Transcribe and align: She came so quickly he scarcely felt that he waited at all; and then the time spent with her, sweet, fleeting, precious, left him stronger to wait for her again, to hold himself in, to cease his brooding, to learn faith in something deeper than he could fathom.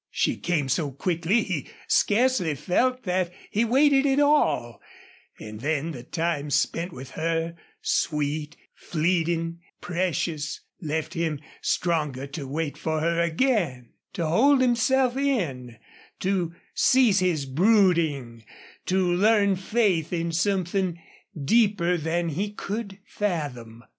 She 0.09 0.37
came 0.37 0.67
so 0.67 0.89
quickly 0.89 1.43
he 1.43 1.69
scarcely 1.87 2.55
felt 2.55 3.03
that 3.03 3.31
he 3.51 3.63
waited 3.63 4.07
at 4.07 4.19
all; 4.19 4.81
and 5.39 5.59
then 5.59 5.91
the 5.91 6.01
time 6.01 6.49
spent 6.49 6.91
with 6.91 7.11
her, 7.11 7.55
sweet, 7.83 8.57
fleeting, 8.73 9.59
precious, 9.79 10.61
left 10.81 11.13
him 11.13 11.39
stronger 11.61 12.25
to 12.25 12.47
wait 12.47 12.79
for 12.79 12.99
her 12.99 13.21
again, 13.21 13.91
to 14.13 14.25
hold 14.25 14.61
himself 14.61 15.15
in, 15.17 15.77
to 16.21 16.55
cease 16.73 17.19
his 17.19 17.45
brooding, 17.45 18.43
to 18.87 19.05
learn 19.07 19.55
faith 19.55 20.11
in 20.11 20.31
something 20.31 20.99
deeper 21.39 21.95
than 21.95 22.29
he 22.29 22.51
could 22.53 22.97
fathom. 23.05 23.83